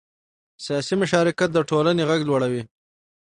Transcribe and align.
سیاسي 0.65 0.95
مشارکت 1.01 1.49
د 1.53 1.57
ټولنې 1.69 2.03
غږ 2.09 2.21
لوړوي 2.29 2.63